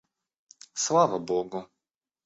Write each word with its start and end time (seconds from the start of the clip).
Слава 0.73 1.19
Богу! 1.19 1.65